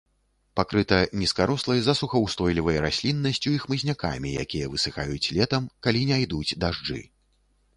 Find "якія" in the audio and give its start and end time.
4.45-4.73